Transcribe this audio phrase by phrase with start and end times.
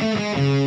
[0.00, 0.57] Welcome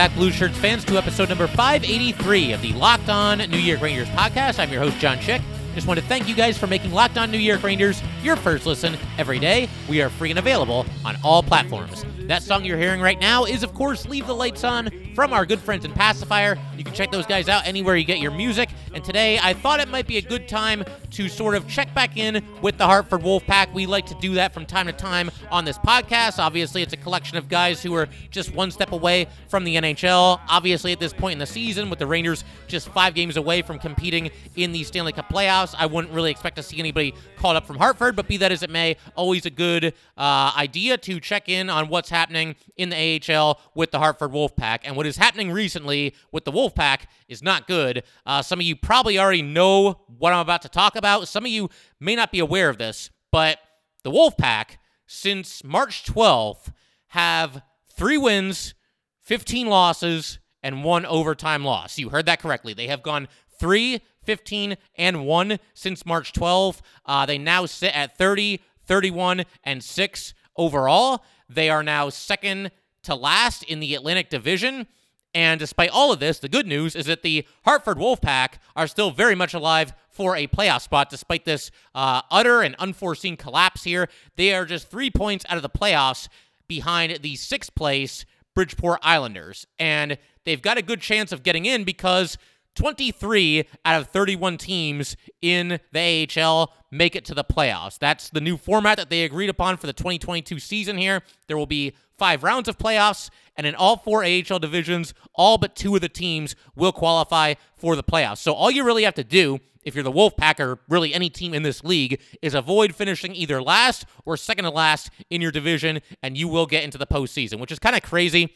[0.00, 4.08] back, Blue Shirts fans, to episode number 583 of the Locked On New York Rangers
[4.08, 4.58] podcast.
[4.58, 5.42] I'm your host, John Chick.
[5.74, 8.64] Just want to thank you guys for making Locked On New York Rangers your first
[8.64, 9.68] listen every day.
[9.90, 12.06] We are free and available on all platforms.
[12.20, 14.88] That song you're hearing right now is, of course, Leave the Lights On
[15.20, 16.56] from our good friends in Pacifier.
[16.78, 18.70] You can check those guys out anywhere you get your music.
[18.94, 22.16] And today, I thought it might be a good time to sort of check back
[22.16, 23.70] in with the Hartford Wolfpack.
[23.74, 26.38] We like to do that from time to time on this podcast.
[26.38, 30.40] Obviously, it's a collection of guys who are just one step away from the NHL.
[30.48, 33.78] Obviously, at this point in the season, with the Rangers just five games away from
[33.78, 37.66] competing in the Stanley Cup playoffs, I wouldn't really expect to see anybody called up
[37.66, 41.50] from Hartford, but be that as it may, always a good uh, idea to check
[41.50, 44.80] in on what's happening in the AHL with the Hartford Wolfpack.
[44.84, 48.02] And what is happening recently with the Wolfpack is not good.
[48.26, 51.28] Uh, some of you probably already know what I'm about to talk about.
[51.28, 53.58] Some of you may not be aware of this, but
[54.02, 56.72] the Wolfpack, since March 12th,
[57.08, 57.62] have
[57.94, 58.74] three wins,
[59.22, 61.98] 15 losses, and one overtime loss.
[61.98, 62.74] You heard that correctly.
[62.74, 66.80] They have gone 3, 15, and 1 since March 12th.
[67.06, 71.24] Uh, they now sit at 30, 31, and 6 overall.
[71.48, 72.70] They are now second
[73.02, 74.86] to last in the Atlantic Division.
[75.34, 79.10] And despite all of this, the good news is that the Hartford Wolfpack are still
[79.10, 84.08] very much alive for a playoff spot despite this uh, utter and unforeseen collapse here.
[84.36, 86.28] They are just three points out of the playoffs
[86.66, 89.66] behind the sixth place Bridgeport Islanders.
[89.78, 92.36] And they've got a good chance of getting in because
[92.74, 97.98] 23 out of 31 teams in the AHL make it to the playoffs.
[97.98, 101.22] That's the new format that they agreed upon for the 2022 season here.
[101.46, 105.74] There will be five rounds of playoffs, and in all four AHL divisions, all but
[105.74, 108.38] two of the teams will qualify for the playoffs.
[108.38, 111.54] So all you really have to do if you're the Wolfpack or really any team
[111.54, 116.00] in this league, is avoid finishing either last or second to last in your division,
[116.22, 118.54] and you will get into the postseason, which is kind of crazy.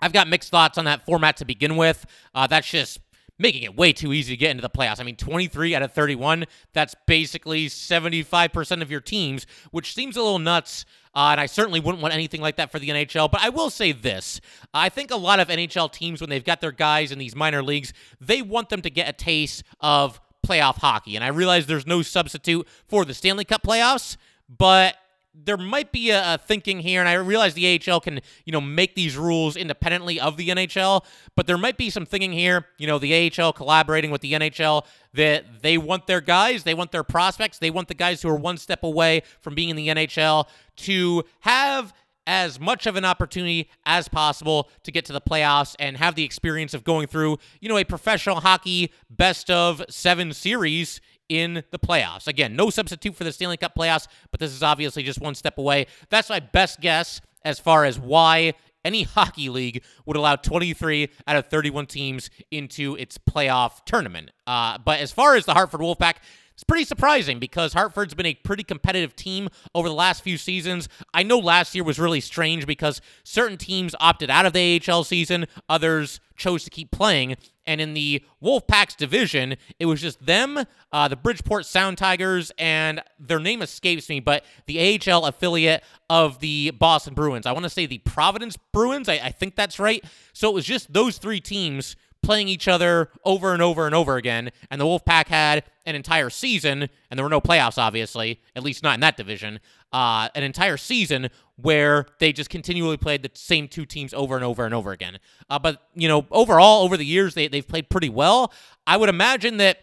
[0.00, 2.04] I've got mixed thoughts on that format to begin with.
[2.34, 2.98] Uh, that's just
[3.38, 5.00] making it way too easy to get into the playoffs.
[5.00, 10.22] I mean, 23 out of 31, that's basically 75% of your teams, which seems a
[10.22, 10.84] little nuts.
[11.14, 13.30] Uh, and I certainly wouldn't want anything like that for the NHL.
[13.30, 14.40] But I will say this
[14.72, 17.62] I think a lot of NHL teams, when they've got their guys in these minor
[17.62, 21.16] leagues, they want them to get a taste of playoff hockey.
[21.16, 24.16] And I realize there's no substitute for the Stanley Cup playoffs,
[24.48, 24.96] but
[25.34, 28.60] there might be a, a, thinking here, and I realize the AHL can, you know,
[28.60, 31.04] make these rules independently of the NHL,
[31.36, 34.84] but there might be some thinking here, you know, the AHL collaborating with the NHL
[35.14, 38.36] that they want their guys, they want their prospects, they want the guys who are
[38.36, 41.94] one step away from being in the NHL to have
[42.26, 46.24] as much of an opportunity as possible to get to the playoffs and have the
[46.24, 51.78] experience of going through, you know, a professional hockey best of seven series in the
[51.78, 52.26] playoffs.
[52.26, 55.58] Again, no substitute for the Stanley Cup playoffs, but this is obviously just one step
[55.58, 55.86] away.
[56.10, 61.36] That's my best guess as far as why any hockey league would allow 23 out
[61.36, 64.30] of 31 teams into its playoff tournament.
[64.46, 66.16] Uh, but as far as the Hartford Wolfpack,
[66.54, 70.88] it's pretty surprising because Hartford's been a pretty competitive team over the last few seasons.
[71.14, 75.04] I know last year was really strange because certain teams opted out of the AHL
[75.04, 77.36] season, others chose to keep playing.
[77.66, 83.00] And in the Wolfpack's division, it was just them, uh, the Bridgeport Sound Tigers, and
[83.18, 87.46] their name escapes me, but the AHL affiliate of the Boston Bruins.
[87.46, 89.08] I want to say the Providence Bruins.
[89.08, 90.04] I, I think that's right.
[90.32, 94.16] So it was just those three teams playing each other over and over and over
[94.16, 94.50] again.
[94.70, 98.82] And the Wolfpack had an entire season, and there were no playoffs, obviously, at least
[98.82, 99.60] not in that division,
[99.92, 104.44] uh, an entire season where they just continually played the same two teams over and
[104.44, 105.18] over and over again.
[105.50, 108.52] Uh, but, you know, overall, over the years, they, they've played pretty well.
[108.86, 109.78] I would imagine that,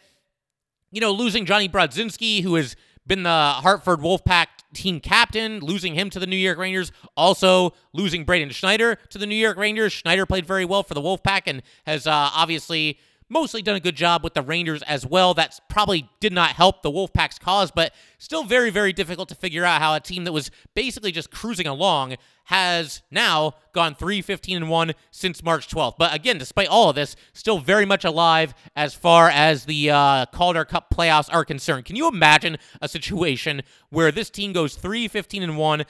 [0.91, 2.75] you know, losing Johnny Brodzinski, who has
[3.05, 6.91] been the Hartford Wolfpack team captain, losing him to the New York Rangers.
[7.15, 9.93] Also, losing Braden Schneider to the New York Rangers.
[9.93, 13.95] Schneider played very well for the Wolfpack and has uh, obviously mostly done a good
[13.95, 15.33] job with the Rangers as well.
[15.33, 19.63] That probably did not help the Wolfpack's cause, but still very, very difficult to figure
[19.63, 22.15] out how a team that was basically just cruising along
[22.45, 25.95] has now gone 3 15 and 1 since March 12th.
[25.99, 30.25] But again, despite all of this, still very much alive as far as the uh,
[30.33, 31.85] Calder Cup playoffs are concerned.
[31.85, 35.85] Can you imagine a situation where this team goes 3 15 and 1?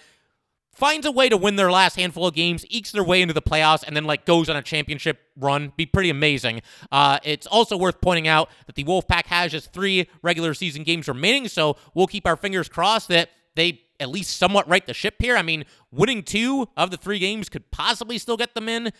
[0.73, 3.41] Finds a way to win their last handful of games, ekes their way into the
[3.41, 6.61] playoffs, and then like goes on a championship run, be pretty amazing.
[6.91, 11.07] Uh, it's also worth pointing out that the Wolfpack has just three regular season games
[11.07, 15.15] remaining, so we'll keep our fingers crossed that they at least somewhat right the ship
[15.19, 15.35] here.
[15.35, 18.91] I mean, winning two of the three games could possibly still get them in.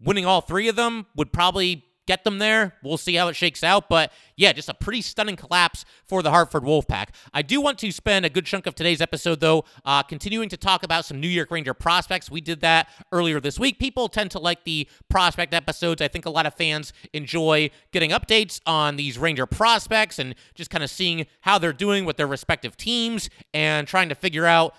[0.00, 2.74] Winning all three of them would probably get them there.
[2.82, 3.88] We'll see how it shakes out.
[3.88, 7.08] But yeah, just a pretty stunning collapse for the Hartford Wolfpack.
[7.32, 10.56] I do want to spend a good chunk of today's episode, though, uh, continuing to
[10.56, 12.30] talk about some New York Ranger prospects.
[12.30, 13.78] We did that earlier this week.
[13.78, 16.02] People tend to like the prospect episodes.
[16.02, 20.70] I think a lot of fans enjoy getting updates on these Ranger prospects and just
[20.70, 24.74] kind of seeing how they're doing with their respective teams and trying to figure out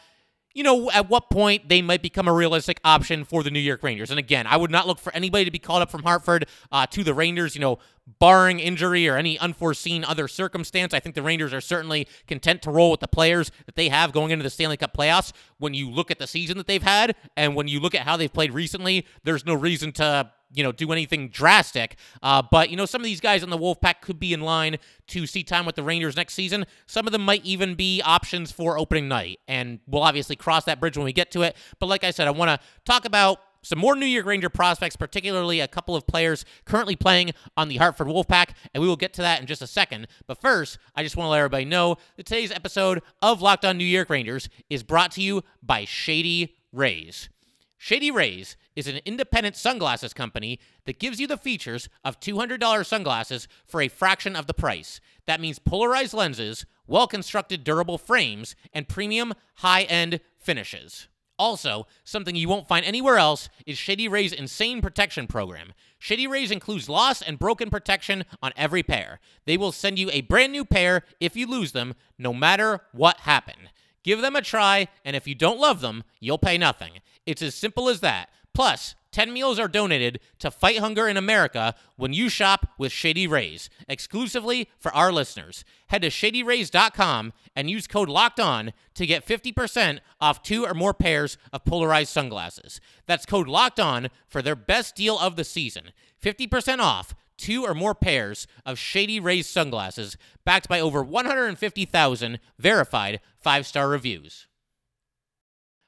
[0.56, 3.84] you know, at what point they might become a realistic option for the New York
[3.84, 4.10] Rangers.
[4.10, 6.88] And again, I would not look for anybody to be called up from Hartford uh,
[6.88, 7.78] to the Rangers, you know,
[8.20, 10.94] barring injury or any unforeseen other circumstance.
[10.94, 14.14] I think the Rangers are certainly content to roll with the players that they have
[14.14, 15.34] going into the Stanley Cup playoffs.
[15.58, 18.16] When you look at the season that they've had and when you look at how
[18.16, 21.98] they've played recently, there's no reason to you know, do anything drastic.
[22.24, 24.78] Uh, but, you know, some of these guys on the Wolfpack could be in line
[25.08, 26.66] to see time with the Rangers next season.
[26.86, 29.40] Some of them might even be options for opening night.
[29.48, 31.56] And we'll obviously cross that bridge when we get to it.
[31.80, 34.96] But like I said, I want to talk about some more New York Ranger prospects,
[34.96, 39.12] particularly a couple of players currently playing on the Hartford Wolfpack, and we will get
[39.14, 40.08] to that in just a second.
[40.28, 43.76] But first, I just want to let everybody know that today's episode of Locked On
[43.76, 47.30] New York Rangers is brought to you by Shady Rays.
[47.78, 53.48] Shady Rays is an independent sunglasses company that gives you the features of $200 sunglasses
[53.66, 55.00] for a fraction of the price.
[55.26, 61.08] That means polarized lenses, well constructed durable frames, and premium high end finishes.
[61.38, 65.74] Also, something you won't find anywhere else is Shady Rays' Insane Protection Program.
[66.00, 69.20] Shady Rays includes loss and broken protection on every pair.
[69.46, 73.22] They will send you a brand new pair if you lose them, no matter what
[73.22, 73.70] happened.
[74.04, 77.02] Give them a try, and if you don't love them, you'll pay nothing.
[77.26, 78.30] It's as simple as that.
[78.56, 83.28] Plus, 10 meals are donated to fight hunger in America when you shop with Shady
[83.28, 85.64] Rays, exclusively for our listeners.
[85.88, 90.94] Head to shadyrays.com and use code LOCKED ON to get 50% off two or more
[90.94, 92.80] pairs of polarized sunglasses.
[93.06, 95.92] That's code LOCKED ON for their best deal of the season.
[96.24, 103.20] 50% off two or more pairs of Shady Rays sunglasses backed by over 150,000 verified
[103.38, 104.48] five-star reviews.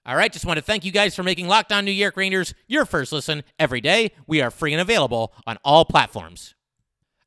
[0.07, 2.53] All right, just want to thank you guys for making Locked On New York Rangers
[2.65, 4.13] your first listen every day.
[4.25, 6.55] We are free and available on all platforms.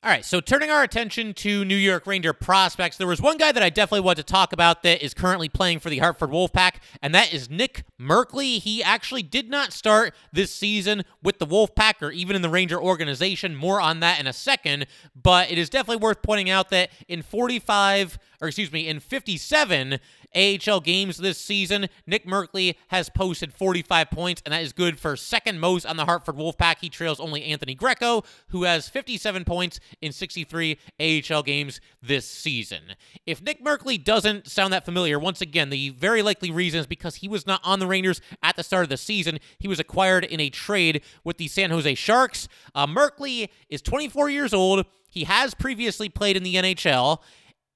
[0.03, 3.53] All right, so turning our attention to New York Ranger prospects, there was one guy
[3.53, 6.77] that I definitely want to talk about that is currently playing for the Hartford Wolfpack,
[7.03, 8.61] and that is Nick Merkley.
[8.61, 12.81] He actually did not start this season with the Wolfpack or even in the Ranger
[12.81, 13.55] organization.
[13.55, 17.21] More on that in a second, but it is definitely worth pointing out that in
[17.21, 20.01] 45, or excuse me, in 57,
[20.35, 21.89] AHL games this season.
[22.07, 26.05] Nick Merkley has posted 45 points, and that is good for second most on the
[26.05, 26.77] Hartford Wolfpack.
[26.81, 32.81] He trails only Anthony Greco, who has 57 points in 63 AHL games this season.
[33.27, 37.17] If Nick Merkley doesn't sound that familiar, once again, the very likely reason is because
[37.17, 39.39] he was not on the Rangers at the start of the season.
[39.59, 42.49] He was acquired in a trade with the San Jose Sharks.
[42.75, 44.87] Uh, Merkley is 24 years old.
[45.11, 47.19] He has previously played in the NHL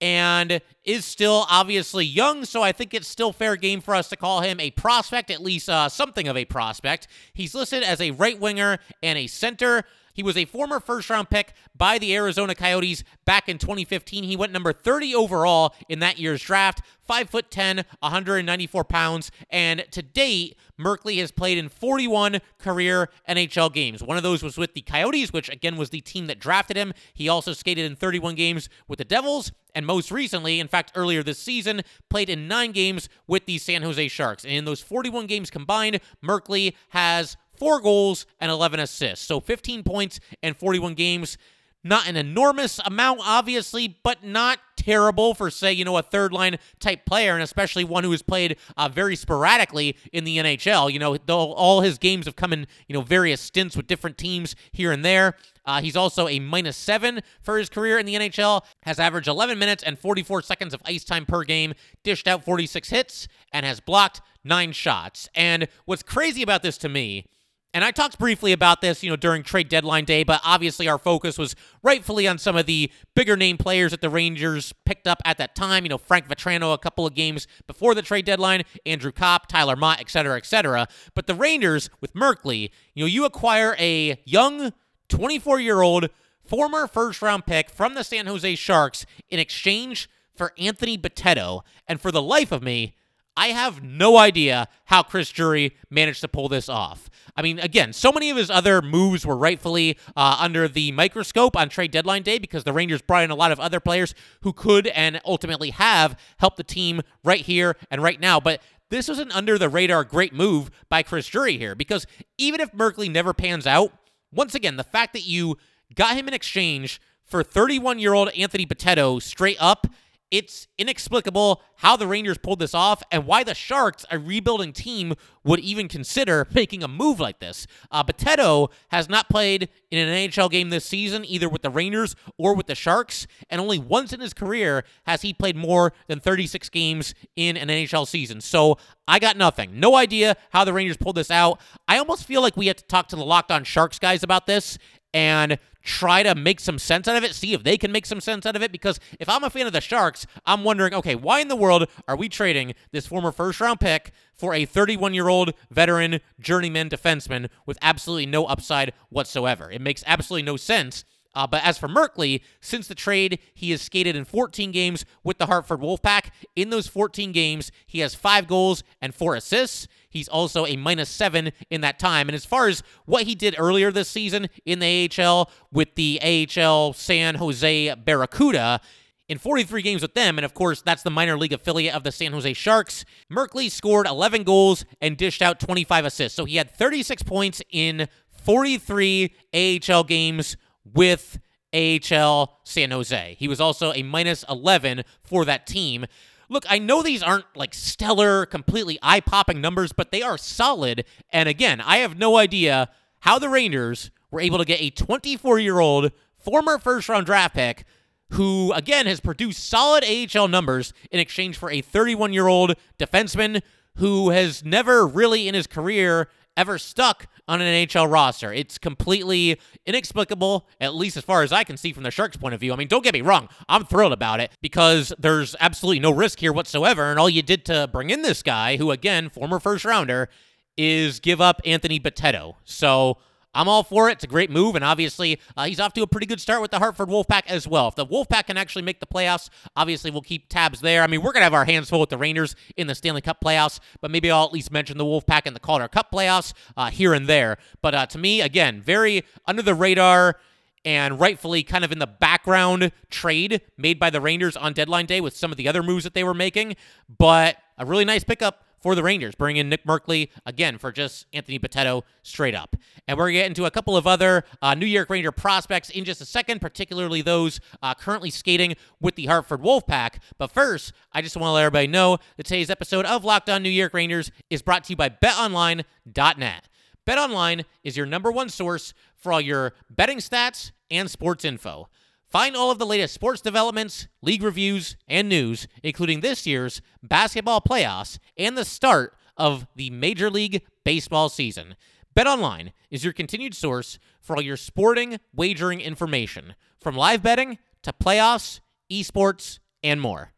[0.05, 4.17] and is still obviously young, so I think it's still fair game for us to
[4.17, 7.09] call him a prospect, at least uh, something of a prospect.
[7.33, 9.85] He's listed as a right winger and a center.
[10.15, 14.23] He was a former first round pick by the Arizona Coyotes back in 2015.
[14.25, 19.85] He went number 30 overall in that year's draft, 5 foot 10, 194 pounds, and
[19.91, 24.03] to date, Merkley has played in 41 career NHL games.
[24.03, 26.95] One of those was with the Coyotes, which again was the team that drafted him.
[27.13, 31.25] He also skated in 31 games with the Devils, and most recently, in fact, earlier
[31.25, 34.45] this season, played in nine games with the San Jose Sharks.
[34.45, 39.27] And in those 41 games combined, Merkley has four goals and 11 assists.
[39.27, 41.39] So 15 points and 41 games.
[41.87, 46.57] Not an enormous amount, obviously, but not terrible for, say, you know, a third line
[46.81, 50.91] type player, and especially one who has played uh, very sporadically in the NHL.
[50.91, 54.17] You know, though all his games have come in, you know, various stints with different
[54.17, 55.37] teams here and there.
[55.67, 59.59] Uh, he's also a minus seven for his career in the NHL, has averaged 11
[59.59, 63.81] minutes and 44 seconds of ice time per game, dished out 46 hits, and has
[63.81, 65.29] blocked nine shots.
[65.35, 67.27] And what's crazy about this to me
[67.75, 70.97] and I talked briefly about this, you know, during trade deadline day, but obviously our
[70.97, 75.21] focus was rightfully on some of the bigger name players that the Rangers picked up
[75.25, 75.85] at that time.
[75.85, 79.75] You know, Frank Vatrano a couple of games before the trade deadline, Andrew Copp, Tyler
[79.75, 80.87] Motte, et cetera, et cetera.
[81.15, 84.73] But the Rangers with Merkley, you know, you acquire a young
[85.09, 86.11] 24 year old
[86.45, 91.63] former first round pick from the San Jose Sharks in exchange for Anthony Bitetto.
[91.89, 92.95] And for the life of me,
[93.37, 97.11] I have no idea how Chris Drury managed to pull this off.
[97.37, 101.57] I mean, again, so many of his other moves were rightfully uh, under the microscope
[101.57, 104.53] on trade deadline day because the Rangers brought in a lot of other players who
[104.53, 108.39] could and ultimately have helped the team right here and right now.
[108.39, 108.61] But
[108.91, 112.07] this was an under the radar great move by Chris Drury here because
[112.39, 113.93] even if Merkley never pans out,
[114.33, 115.57] once again, the fact that you
[115.95, 119.89] got him in exchange for 31 year old Anthony Bitetto straight up
[120.35, 125.15] it's inexplicable how the Rangers pulled this off and why the Sharks, a rebuilding team,
[125.45, 127.69] would even consider making a move like this.
[127.93, 132.17] Uh, Bitetto has not played in an NHL game this season, either with the Rangers
[132.37, 136.19] or with the Sharks, and only once in his career has he played more than
[136.19, 138.41] 36 games in an NHL season.
[138.41, 138.77] So
[139.07, 139.79] I got nothing.
[139.79, 141.61] No idea how the Rangers pulled this out.
[141.87, 144.47] I almost feel like we had to talk to the Locked On Sharks guys about
[144.47, 144.79] this
[145.15, 148.21] and try to make some sense out of it, see if they can make some
[148.21, 148.73] sense out of it.
[148.73, 151.89] Because if I'm a fan of the Sharks, I'm wondering, okay, why in the world
[152.09, 156.91] are we trading this former first round pick for a 31 year old veteran journeyman
[156.91, 159.71] defenseman with absolutely no upside whatsoever?
[159.71, 161.05] It makes absolutely no sense.
[161.37, 165.39] Uh, but as for Merkley, since the trade, he has skated in 14 games with
[165.39, 166.31] the Hartford Wolfpack.
[166.55, 169.89] In those 14 games, he has five goals and four assists.
[170.15, 172.29] He's also a minus seven in that time.
[172.29, 176.19] And as far as what he did earlier this season in the AHL with the
[176.23, 178.81] AHL San Jose Barracuda,
[179.29, 182.13] in 43 games with them, and of course, that's the minor league affiliate of the
[182.13, 183.05] San Jose Sharks.
[183.33, 186.37] Merkley scored 11 goals and dished out 25 assists.
[186.37, 188.09] So he had 36 points in
[188.45, 191.41] 43 AHL games with
[191.73, 193.37] AHL San Jose.
[193.39, 196.07] He was also a minus 11 for that team.
[196.49, 201.05] Look, I know these aren't like stellar, completely eye popping numbers, but they are solid.
[201.31, 205.59] And again, I have no idea how the Rangers were able to get a 24
[205.59, 207.85] year old former first round draft pick
[208.31, 213.63] who, again, has produced solid AHL numbers in exchange for a 31 year old defenseman
[213.97, 218.53] who has never really in his career ever stuck on an NHL roster.
[218.53, 222.55] It's completely inexplicable, at least as far as I can see from the Sharks' point
[222.55, 222.73] of view.
[222.73, 226.39] I mean, don't get me wrong, I'm thrilled about it because there's absolutely no risk
[226.39, 227.11] here whatsoever.
[227.11, 230.29] And all you did to bring in this guy, who, again, former first rounder,
[230.77, 232.55] is give up Anthony Bitetto.
[232.65, 233.19] So
[233.55, 234.15] I'm all for it.
[234.15, 236.71] It's a great move, and obviously uh, he's off to a pretty good start with
[236.71, 237.89] the Hartford Wolfpack as well.
[237.89, 241.03] If the Wolfpack can actually make the playoffs, obviously we'll keep tabs there.
[241.03, 243.41] I mean, we're gonna have our hands full with the Rangers in the Stanley Cup
[243.41, 246.91] playoffs, but maybe I'll at least mention the Wolfpack in the Calder Cup playoffs uh,
[246.91, 247.59] here and there.
[247.83, 250.37] But uh, to me, again, very under the radar
[250.85, 255.21] and rightfully kind of in the background trade made by the Rangers on deadline day
[255.21, 256.77] with some of the other moves that they were making,
[257.19, 259.35] but a really nice pickup for the Rangers.
[259.35, 262.77] Bring in Nick Merkley again for just Anthony Bitetto straight up.
[263.09, 265.89] And we're going to get into a couple of other uh, New York Ranger prospects
[265.89, 270.17] in just a second, particularly those uh, currently skating with the Hartford Wolfpack.
[270.37, 273.63] But first, I just want to let everybody know that today's episode of Locked On
[273.63, 276.69] New York Rangers is brought to you by BetOnline.net.
[277.07, 281.89] BetOnline is your number one source for all your betting stats and sports info.
[282.35, 287.61] Find all of the latest sports developments, league reviews, and news, including this year's basketball
[287.61, 291.77] playoffs and the start of the Major League Baseball season.
[292.17, 297.93] BetOnline is your continued source for all your sporting wagering information, from live betting to
[297.93, 298.59] playoffs,
[298.91, 300.33] esports, and more.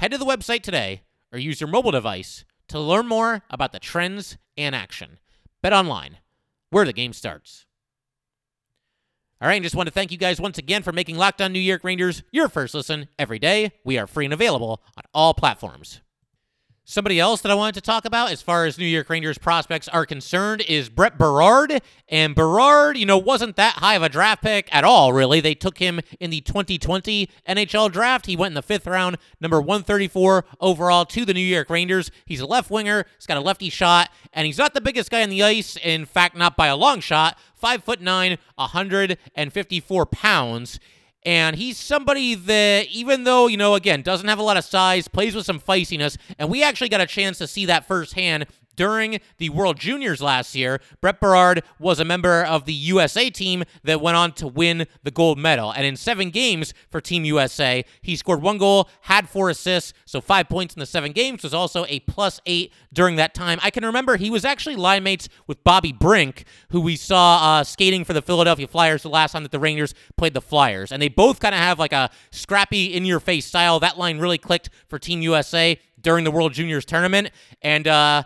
[0.00, 1.00] Head to the website today
[1.32, 5.18] or use your mobile device to learn more about the trends and action.
[5.64, 6.16] BetOnline,
[6.68, 7.64] where the game starts.
[9.40, 11.52] All right, and just want to thank you guys once again for making Locked On
[11.52, 13.70] New York Rangers your first listen every day.
[13.84, 16.00] We are free and available on all platforms.
[16.90, 19.88] Somebody else that I wanted to talk about as far as New York Rangers prospects
[19.88, 21.82] are concerned is Brett Berard.
[22.08, 25.40] And Berard, you know, wasn't that high of a draft pick at all, really.
[25.40, 28.24] They took him in the 2020 NHL draft.
[28.24, 32.10] He went in the fifth round, number 134 overall to the New York Rangers.
[32.24, 35.22] He's a left winger, he's got a lefty shot, and he's not the biggest guy
[35.22, 35.76] on the ice.
[35.76, 37.36] In fact, not by a long shot.
[37.58, 40.80] Five foot nine, 154 pounds.
[41.24, 45.08] And he's somebody that, even though, you know, again, doesn't have a lot of size,
[45.08, 48.46] plays with some feistiness, and we actually got a chance to see that firsthand
[48.78, 53.64] during the World Juniors last year, Brett Berard was a member of the USA team
[53.82, 55.72] that went on to win the gold medal.
[55.72, 60.20] And in seven games for Team USA, he scored one goal, had four assists, so
[60.20, 63.58] five points in the seven games, was also a plus eight during that time.
[63.64, 67.64] I can remember he was actually line mates with Bobby Brink, who we saw uh,
[67.64, 70.92] skating for the Philadelphia Flyers the last time that the Rangers played the Flyers.
[70.92, 73.80] And they both kind of have like a scrappy, in your face style.
[73.80, 77.32] That line really clicked for Team USA during the World Juniors tournament.
[77.60, 78.22] And, uh,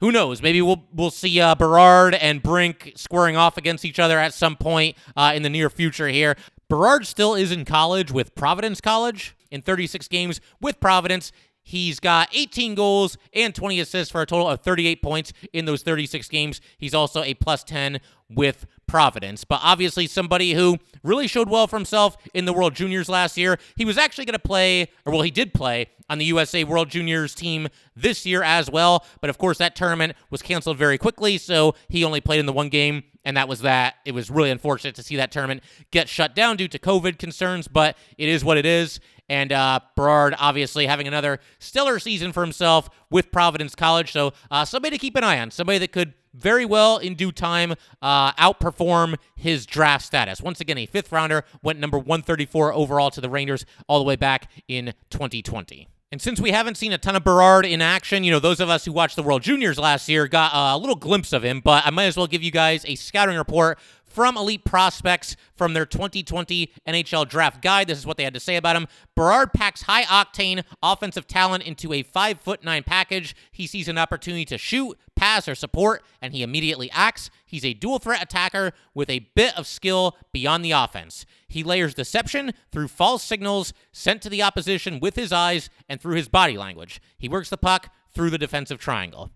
[0.00, 0.42] who knows?
[0.42, 4.56] Maybe we'll we'll see uh, Berard and Brink squaring off against each other at some
[4.56, 6.36] point uh, in the near future here.
[6.68, 11.32] Berard still is in college with Providence College in 36 games with Providence.
[11.62, 15.82] He's got 18 goals and 20 assists for a total of 38 points in those
[15.82, 16.60] 36 games.
[16.78, 18.00] He's also a plus 10
[18.30, 23.08] with Providence, but obviously somebody who really showed well for himself in the World Juniors
[23.08, 23.58] last year.
[23.76, 26.88] He was actually going to play, or well, he did play on the USA World
[26.88, 31.38] Juniors team this year as well, but of course that tournament was canceled very quickly,
[31.38, 33.96] so he only played in the one game, and that was that.
[34.04, 37.68] It was really unfortunate to see that tournament get shut down due to COVID concerns,
[37.68, 39.00] but it is what it is.
[39.28, 44.12] And uh, Berard obviously having another stellar season for himself with Providence College.
[44.12, 47.32] So uh, somebody to keep an eye on, somebody that could very well in due
[47.32, 50.40] time uh, outperform his draft status.
[50.40, 54.16] Once again, a fifth rounder went number 134 overall to the Rangers all the way
[54.16, 55.88] back in 2020.
[56.10, 58.70] And since we haven't seen a ton of Berard in action, you know, those of
[58.70, 61.84] us who watched the World Juniors last year got a little glimpse of him, but
[61.84, 63.78] I might as well give you guys a scouting report
[64.18, 67.86] from elite prospects from their 2020 NHL draft guide.
[67.86, 68.88] This is what they had to say about him.
[69.14, 73.36] Berard packs high octane offensive talent into a five foot nine package.
[73.52, 77.30] He sees an opportunity to shoot, pass, or support, and he immediately acts.
[77.46, 81.24] He's a dual threat attacker with a bit of skill beyond the offense.
[81.46, 86.16] He layers deception through false signals sent to the opposition with his eyes and through
[86.16, 87.00] his body language.
[87.18, 89.30] He works the puck through the defensive triangle.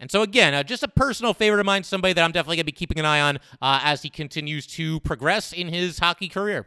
[0.00, 2.66] And so, again, uh, just a personal favorite of mine, somebody that I'm definitely going
[2.66, 6.28] to be keeping an eye on uh, as he continues to progress in his hockey
[6.28, 6.66] career.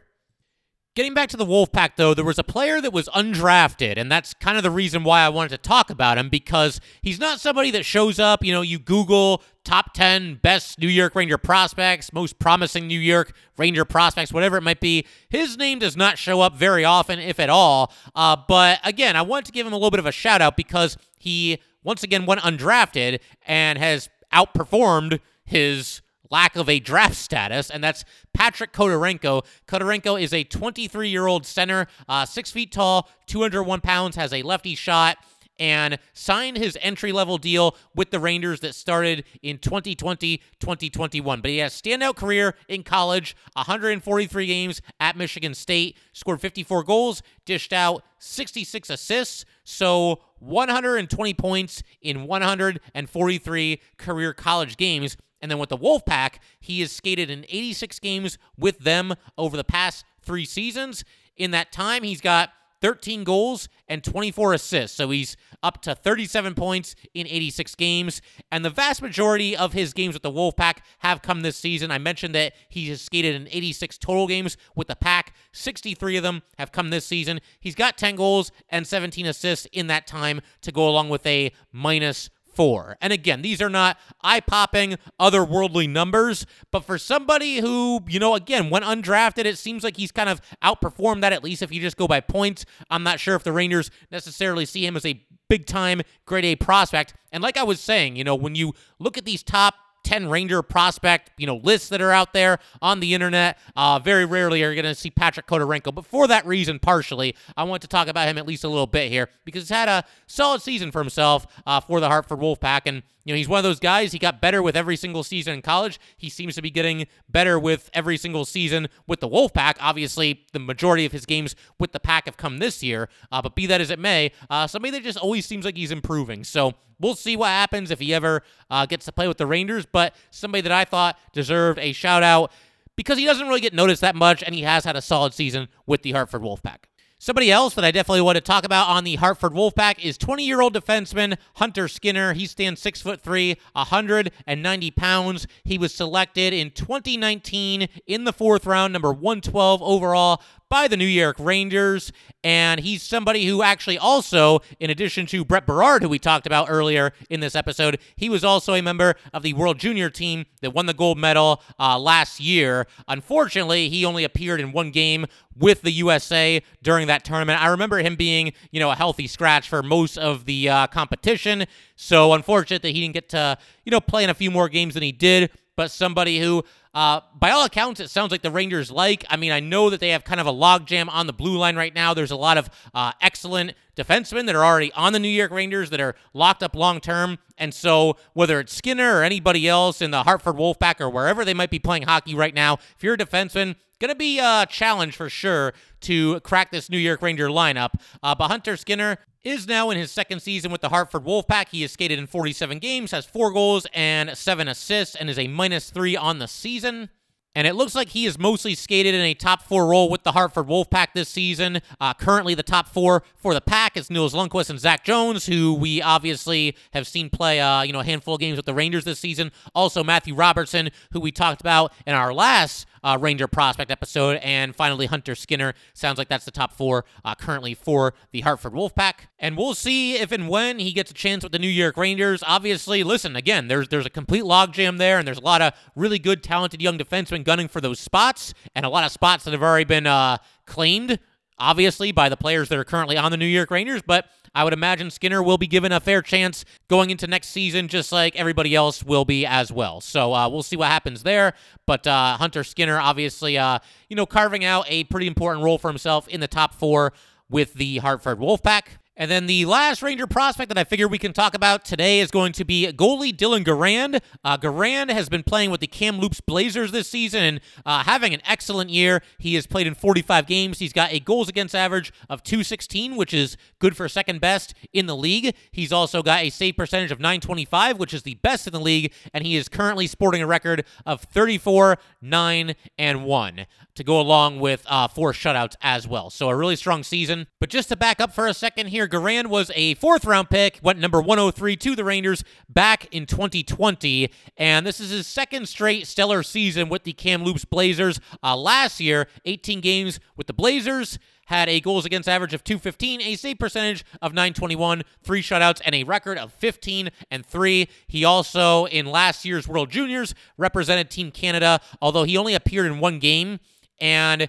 [0.94, 4.34] Getting back to the Wolfpack, though, there was a player that was undrafted, and that's
[4.34, 7.70] kind of the reason why I wanted to talk about him because he's not somebody
[7.70, 8.44] that shows up.
[8.44, 13.34] You know, you Google top 10 best New York Ranger prospects, most promising New York
[13.56, 15.06] Ranger prospects, whatever it might be.
[15.30, 17.90] His name does not show up very often, if at all.
[18.14, 20.58] Uh, but again, I wanted to give him a little bit of a shout out
[20.58, 27.70] because he once again went undrafted and has outperformed his lack of a draft status,
[27.70, 29.44] and that's Patrick Khodorenko.
[29.68, 34.42] Khodorenko is a 23 year old center, uh, six feet tall, 201 pounds, has a
[34.42, 35.18] lefty shot
[35.62, 41.40] and signed his entry level deal with the Rangers that started in 2020 2021.
[41.40, 46.82] But he has a standout career in college 143 games at Michigan State, scored 54
[46.82, 49.44] goals, dished out 66 assists.
[49.62, 55.16] So 120 points in 143 career college games.
[55.40, 59.62] And then with the Wolfpack, he has skated in 86 games with them over the
[59.62, 61.04] past three seasons.
[61.36, 62.50] In that time, he's got
[62.82, 64.96] 13 goals and 24 assists.
[64.96, 68.20] So he's up to 37 points in 86 games.
[68.50, 71.90] And the vast majority of his games with the Wolfpack have come this season.
[71.90, 75.34] I mentioned that he has skated in 86 total games with the Pack.
[75.52, 77.40] 63 of them have come this season.
[77.60, 81.52] He's got 10 goals and 17 assists in that time to go along with a
[81.72, 82.96] minus four.
[83.00, 88.34] And again, these are not eye popping, otherworldly numbers, but for somebody who, you know,
[88.34, 91.80] again, went undrafted, it seems like he's kind of outperformed that, at least if you
[91.80, 92.64] just go by points.
[92.90, 96.56] I'm not sure if the Rangers necessarily see him as a big time grade A
[96.56, 97.14] prospect.
[97.30, 99.74] And like I was saying, you know, when you look at these top
[100.12, 103.56] 10 Ranger prospect, you know, lists that are out there on the internet.
[103.74, 105.94] Uh, very rarely are you going to see Patrick Khodorenko.
[105.94, 108.86] But for that reason, partially, I want to talk about him at least a little
[108.86, 112.82] bit here because he's had a solid season for himself uh, for the Hartford Wolfpack.
[112.84, 115.54] And you know, he's one of those guys, he got better with every single season
[115.54, 116.00] in college.
[116.16, 119.76] He seems to be getting better with every single season with the Wolfpack.
[119.80, 123.54] Obviously, the majority of his games with the Pack have come this year, uh, but
[123.54, 126.44] be that as it may, uh, somebody that just always seems like he's improving.
[126.44, 129.86] So we'll see what happens if he ever uh, gets to play with the Rangers,
[129.86, 132.52] but somebody that I thought deserved a shout out
[132.96, 135.68] because he doesn't really get noticed that much, and he has had a solid season
[135.86, 136.84] with the Hartford Wolfpack.
[137.24, 140.74] Somebody else that I definitely want to talk about on the Hartford Wolfpack is 20-year-old
[140.74, 142.32] defenseman Hunter Skinner.
[142.32, 145.46] He stands six foot three, 190 pounds.
[145.62, 151.04] He was selected in 2019 in the fourth round, number 112 overall by the New
[151.04, 152.14] York Rangers.
[152.42, 156.68] And he's somebody who actually also, in addition to Brett Berard, who we talked about
[156.70, 160.72] earlier in this episode, he was also a member of the World Junior team that
[160.72, 162.86] won the gold medal uh, last year.
[163.06, 165.26] Unfortunately, he only appeared in one game
[165.58, 167.62] with the USA during that tournament.
[167.62, 171.66] I remember him being, you know, a healthy scratch for most of the uh, competition.
[171.96, 174.94] So unfortunate that he didn't get to, you know, play in a few more games
[174.94, 175.50] than he did.
[175.76, 179.24] But somebody who uh, by all accounts, it sounds like the Rangers like.
[179.30, 181.74] I mean, I know that they have kind of a logjam on the blue line
[181.74, 182.12] right now.
[182.12, 185.88] There's a lot of uh, excellent defensemen that are already on the New York Rangers
[185.90, 187.38] that are locked up long term.
[187.56, 191.54] And so, whether it's Skinner or anybody else in the Hartford Wolfpack or wherever they
[191.54, 193.76] might be playing hockey right now, if you're a defenseman,
[194.10, 197.90] to be a challenge for sure to crack this New York Ranger lineup.
[198.22, 201.68] Uh, but Hunter Skinner, is now in his second season with the Hartford Wolfpack.
[201.70, 205.48] He has skated in 47 games, has four goals and seven assists, and is a
[205.48, 207.10] minus three on the season.
[207.54, 210.32] And it looks like he is mostly skated in a top four role with the
[210.32, 211.82] Hartford Wolfpack this season.
[212.00, 215.74] Uh, currently, the top four for the pack is Nils Lundkvist and Zach Jones, who
[215.74, 219.04] we obviously have seen play, uh, you know, a handful of games with the Rangers
[219.04, 219.52] this season.
[219.74, 224.38] Also, Matthew Robertson, who we talked about in our last uh, Ranger prospect episode.
[224.42, 225.74] And finally, Hunter Skinner.
[225.94, 229.26] Sounds like that's the top four uh, currently for the Hartford Wolfpack.
[229.38, 232.42] And we'll see if and when he gets a chance with the New York Rangers.
[232.46, 236.18] Obviously, listen, again, there's there's a complete logjam there, and there's a lot of really
[236.18, 239.62] good, talented young defensemen gunning for those spots, and a lot of spots that have
[239.62, 241.18] already been uh, claimed,
[241.62, 244.02] obviously, by the players that are currently on the New York Rangers.
[244.06, 247.88] But I would imagine Skinner will be given a fair chance going into next season,
[247.88, 250.00] just like everybody else will be as well.
[250.00, 251.54] So uh, we'll see what happens there.
[251.86, 255.88] But uh, Hunter Skinner, obviously, uh, you know, carving out a pretty important role for
[255.88, 257.12] himself in the top four
[257.48, 258.84] with the Hartford Wolfpack.
[259.14, 262.30] And then the last Ranger prospect that I figure we can talk about today is
[262.30, 264.20] going to be goalie Dylan Garand.
[264.42, 268.40] Uh, Garand has been playing with the Kamloops Blazers this season and uh, having an
[268.46, 269.20] excellent year.
[269.38, 270.78] He has played in 45 games.
[270.78, 275.04] He's got a goals against average of 216, which is good for second best in
[275.04, 275.54] the league.
[275.72, 279.12] He's also got a save percentage of 925, which is the best in the league,
[279.34, 284.60] and he is currently sporting a record of 34, 9, and 1 to go along
[284.60, 286.30] with uh, four shutouts as well.
[286.30, 287.46] So a really strong season.
[287.60, 290.78] But just to back up for a second here, Garand was a fourth round pick,
[290.82, 294.32] went number 103 to the Rangers back in 2020.
[294.56, 298.20] And this is his second straight stellar season with the Kamloops Blazers.
[298.42, 303.20] Uh, last year, 18 games with the Blazers had a goals against average of 215,
[303.22, 307.88] a save percentage of 921, three shutouts, and a record of 15 and 3.
[308.06, 313.00] He also, in last year's World Juniors, represented Team Canada, although he only appeared in
[313.00, 313.60] one game
[314.00, 314.48] and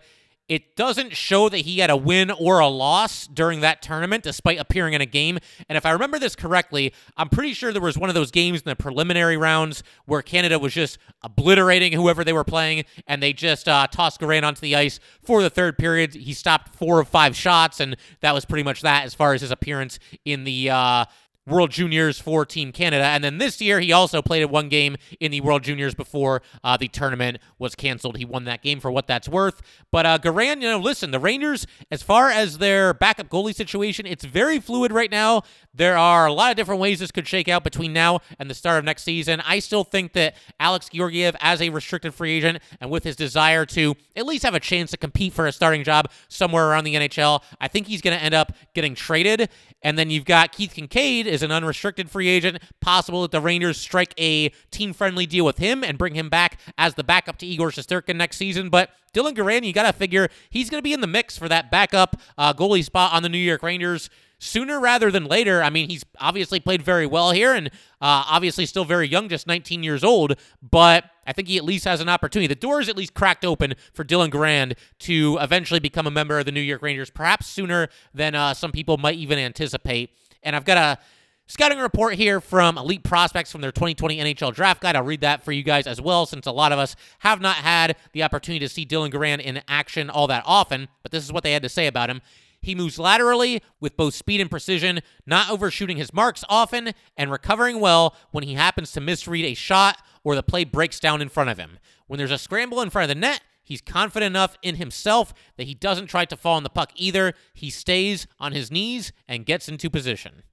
[0.50, 4.60] it doesn't show that he had a win or a loss during that tournament, despite
[4.60, 5.40] appearing in a game.
[5.70, 8.62] And if I remember this correctly, I'm pretty sure there was one of those games
[8.62, 13.32] in the preliminary rounds where Canada was just obliterating whoever they were playing, and they
[13.32, 16.14] just uh, tossed Garand onto the ice for the third period.
[16.14, 19.42] He stopped four of five shots, and that was pretty much that as far as
[19.42, 21.06] his appearance in the uh,
[21.46, 23.04] World Juniors for Team Canada.
[23.04, 26.78] And then this year, he also played one game in the World Juniors before uh,
[26.78, 28.18] the tournament was canceled.
[28.18, 29.62] He won that game for what that's worth.
[29.92, 34.06] But uh, Garand, you know, listen, the Rangers, as far as their backup goalie situation,
[34.06, 35.44] it's very fluid right now.
[35.74, 38.54] There are a lot of different ways this could shake out between now and the
[38.54, 39.42] start of next season.
[39.42, 43.66] I still think that Alex Georgiev, as a restricted free agent, and with his desire
[43.68, 46.96] to at least have a chance to compete for a starting job somewhere around the
[46.96, 49.50] NHL, I think he's going to end up getting traded.
[49.82, 52.60] And then you've got Keith Kinkaid as an unrestricted free agent.
[52.80, 56.60] Possible that the Rangers strike a team friendly deal with him and bring him back
[56.78, 58.70] as the backup to Igor Shesterkin next season.
[58.70, 61.50] But Dylan Garand, you got to figure he's going to be in the mix for
[61.50, 64.10] that backup uh, goalie spot on the New York Rangers
[64.44, 65.64] sooner rather than later.
[65.64, 67.68] I mean, he's obviously played very well here and
[68.02, 71.86] uh, obviously still very young, just 19 years old, but I think he at least
[71.86, 72.48] has an opportunity.
[72.48, 76.38] The door is at least cracked open for Dylan Garand to eventually become a member
[76.38, 80.12] of the New York Rangers, perhaps sooner than uh, some people might even anticipate.
[80.44, 81.02] And I've got a
[81.48, 84.96] scouting report here from Elite Prospects from their 2020 NHL Draft Guide.
[84.96, 87.58] I'll read that for you guys as well, since a lot of us have not
[87.58, 90.88] had the opportunity to see Dylan Garand in action all that often.
[91.02, 92.22] But this is what they had to say about him.
[92.62, 97.82] He moves laterally with both speed and precision, not overshooting his marks often, and recovering
[97.82, 101.50] well when he happens to misread a shot or the play breaks down in front
[101.50, 101.78] of him.
[102.08, 105.68] When there's a scramble in front of the net, He's confident enough in himself that
[105.68, 107.34] he doesn't try to fall on the puck either.
[107.54, 110.44] He stays on his knees and gets into position.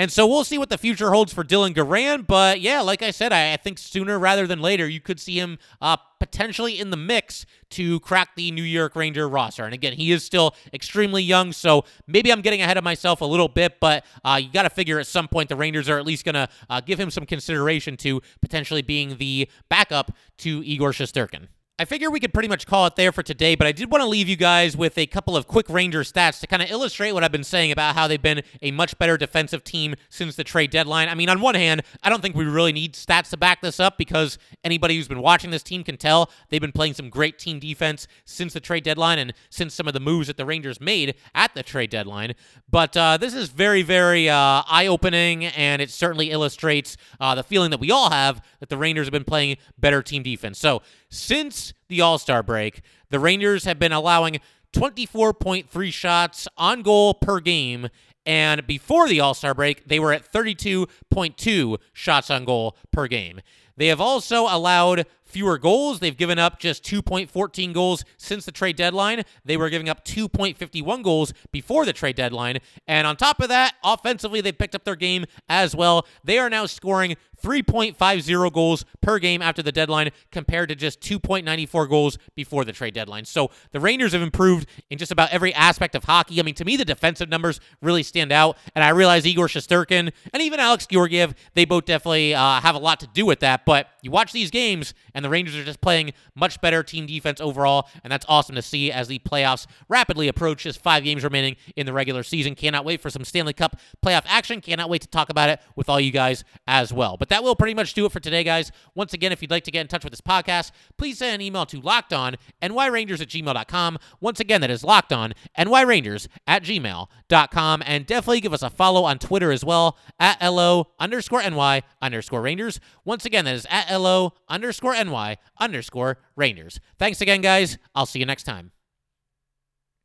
[0.00, 2.26] And so we'll see what the future holds for Dylan Garand.
[2.26, 5.38] But yeah, like I said, I, I think sooner rather than later, you could see
[5.38, 9.62] him uh, potentially in the mix to crack the New York Ranger roster.
[9.62, 13.26] And again, he is still extremely young, so maybe I'm getting ahead of myself a
[13.26, 16.06] little bit, but uh, you got to figure at some point the Rangers are at
[16.06, 20.92] least going to uh, give him some consideration to potentially being the backup to Igor
[20.92, 21.48] Shesterkin.
[21.80, 24.02] I figure we could pretty much call it there for today, but I did want
[24.02, 27.12] to leave you guys with a couple of quick Ranger stats to kind of illustrate
[27.12, 30.44] what I've been saying about how they've been a much better defensive team since the
[30.44, 31.08] trade deadline.
[31.08, 33.80] I mean, on one hand, I don't think we really need stats to back this
[33.80, 37.38] up because anybody who's been watching this team can tell they've been playing some great
[37.38, 40.82] team defense since the trade deadline and since some of the moves that the Rangers
[40.82, 42.34] made at the trade deadline.
[42.70, 47.42] But uh, this is very, very uh, eye opening, and it certainly illustrates uh, the
[47.42, 50.58] feeling that we all have that the Rangers have been playing better team defense.
[50.58, 54.40] So, since the All Star break, the Rangers have been allowing
[54.72, 57.88] 24.3 shots on goal per game.
[58.26, 63.40] And before the All Star break, they were at 32.2 shots on goal per game.
[63.76, 66.00] They have also allowed fewer goals.
[66.00, 69.22] They've given up just 2.14 goals since the trade deadline.
[69.44, 72.58] They were giving up 2.51 goals before the trade deadline.
[72.86, 76.06] And on top of that, offensively, they picked up their game as well.
[76.24, 81.88] They are now scoring 3.50 goals per game after the deadline compared to just 2.94
[81.88, 83.24] goals before the trade deadline.
[83.24, 86.38] So the Rangers have improved in just about every aspect of hockey.
[86.38, 88.56] I mean, to me, the defensive numbers really stand out.
[88.74, 92.78] And I realize Igor Shesterkin and even Alex Georgiev, they both definitely uh, have a
[92.78, 93.64] lot to do with that.
[93.64, 97.40] But you watch these games, and the Rangers are just playing much better team defense
[97.40, 97.88] overall.
[98.04, 100.62] And that's awesome to see as the playoffs rapidly approach.
[100.62, 102.54] Just five games remaining in the regular season.
[102.54, 104.60] Cannot wait for some Stanley Cup playoff action.
[104.60, 107.16] Cannot wait to talk about it with all you guys as well.
[107.16, 108.70] But that will pretty much do it for today, guys.
[108.94, 111.40] Once again, if you'd like to get in touch with this podcast, please send an
[111.40, 113.98] email to lockedon nyrangers at gmail.com.
[114.20, 117.82] Once again, that is lockedon nyrangers at gmail.com.
[117.86, 122.42] And definitely give us a follow on Twitter as well at LO underscore NY underscore
[122.42, 122.80] Rangers.
[123.04, 126.80] Once again, that is at LO underscore NY underscore Rangers.
[126.98, 127.78] Thanks again, guys.
[127.94, 128.72] I'll see you next time.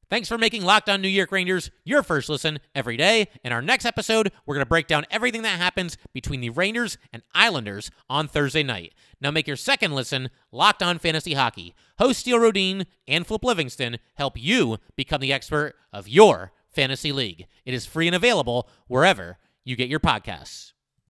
[0.07, 3.27] Thanks for making Locked On New York Rangers your first listen every day.
[3.43, 6.99] In our next episode, we're going to break down everything that happens between the Rangers
[7.11, 8.93] and Islanders on Thursday night.
[9.19, 11.73] Now make your second listen Locked On Fantasy Hockey.
[11.97, 17.47] Host Steele Rodine and Flip Livingston help you become the expert of your fantasy league.
[17.65, 20.74] It is free and available wherever you get your podcasts.